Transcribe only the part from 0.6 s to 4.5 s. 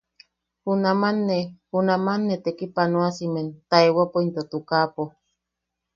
Junaman ne, junaman ne tekipanoasimen taewapo into